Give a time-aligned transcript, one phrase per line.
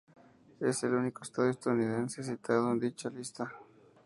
[0.59, 3.53] Es el único estadio estadounidense citado en dicha lista.